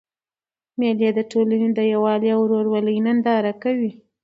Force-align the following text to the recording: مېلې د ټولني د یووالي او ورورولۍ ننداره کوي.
مېلې 0.79 1.09
د 1.17 1.19
ټولني 1.31 1.69
د 1.77 1.79
یووالي 1.93 2.29
او 2.35 2.39
ورورولۍ 2.43 2.97
ننداره 3.05 3.53
کوي. 3.63 3.91